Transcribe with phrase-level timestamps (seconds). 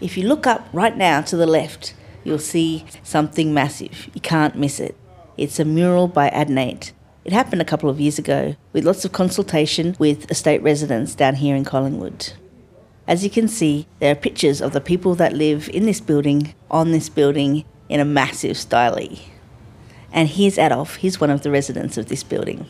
[0.00, 4.08] If you look up right now to the left, you'll see something massive.
[4.14, 4.96] You can't miss it.
[5.36, 6.92] It's a mural by Adnate.
[7.24, 11.36] It happened a couple of years ago with lots of consultation with estate residents down
[11.36, 12.32] here in Collingwood.
[13.08, 16.54] As you can see, there are pictures of the people that live in this building,
[16.70, 18.98] on this building, in a massive style.
[20.12, 22.66] And here's Adolf, he's one of the residents of this building.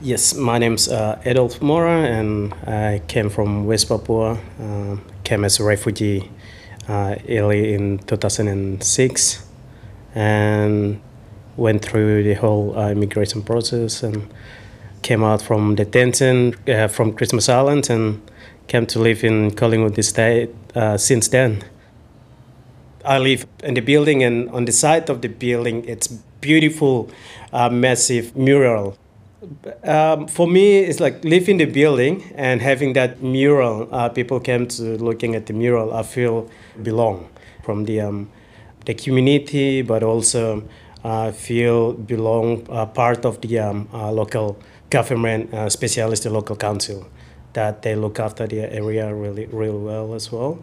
[0.00, 4.36] Yes, my name's uh, Adolf Mora, and I came from West Papua.
[4.60, 6.30] Uh, came as a refugee
[6.88, 9.46] uh, early in 2006,
[10.16, 11.00] and
[11.56, 14.28] went through the whole uh, immigration process and
[15.02, 18.20] came out from detention uh, from Christmas Island and
[18.66, 21.62] came to live in Collingwood Estate uh, since then.
[23.04, 26.08] I live in the building, and on the side of the building, it's
[26.40, 27.10] beautiful,
[27.52, 28.98] uh, massive mural.
[29.82, 33.88] Um, for me, it's like living the building and having that mural.
[33.92, 35.92] Uh, people came to looking at the mural.
[35.92, 36.48] I feel
[36.82, 37.28] belong
[37.62, 38.30] from the um,
[38.86, 40.62] the community, but also
[41.04, 44.58] uh, feel belong uh, part of the um, uh, local
[44.90, 47.06] government, uh, especially the local council,
[47.52, 50.58] that they look after the area really, really well as well.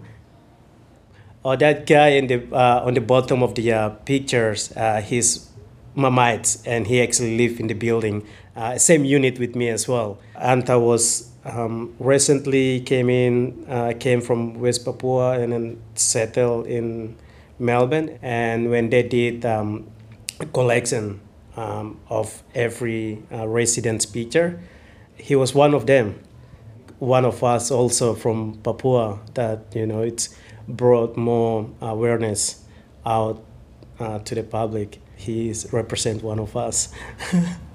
[1.44, 5.51] Oh, that guy in the uh, on the bottom of the uh, pictures, uh, he's
[5.96, 8.26] Mamite, and he actually lived in the building,
[8.56, 10.20] uh, same unit with me as well.
[10.36, 17.16] Anta was um, recently came in, uh, came from West Papua and then settled in
[17.60, 18.20] Melbourne.
[18.22, 19.90] And when they did um,
[20.54, 21.22] collection
[21.56, 24.60] um, of every uh, resident's picture,
[25.16, 26.20] he was one of them.
[27.00, 30.36] One of us also from Papua that you know it's
[30.68, 32.64] brought more awareness
[33.06, 33.44] out
[34.00, 35.00] uh, to the public.
[35.22, 36.90] He is represent one of us.